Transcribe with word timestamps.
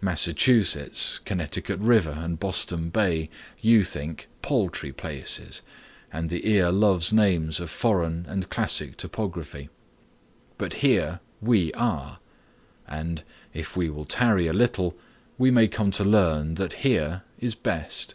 Massachusetts, 0.00 1.18
Connecticut 1.26 1.78
River 1.80 2.16
and 2.18 2.40
Boston 2.40 2.88
Bay 2.88 3.28
you 3.60 3.84
think 3.84 4.26
paltry 4.40 4.90
places, 4.90 5.60
and 6.10 6.30
the 6.30 6.48
ear 6.50 6.70
loves 6.70 7.12
names 7.12 7.60
of 7.60 7.68
foreign 7.68 8.24
and 8.26 8.48
classic 8.48 8.96
topography. 8.96 9.68
But 10.56 10.72
here 10.82 11.20
we 11.42 11.74
are; 11.74 12.20
and, 12.88 13.22
if 13.52 13.76
we 13.76 13.90
will 13.90 14.06
tarry 14.06 14.46
a 14.46 14.54
little, 14.54 14.96
we 15.36 15.50
may 15.50 15.68
come 15.68 15.90
to 15.90 16.04
learn 16.04 16.54
that 16.54 16.72
here 16.88 17.24
is 17.38 17.54
best. 17.54 18.14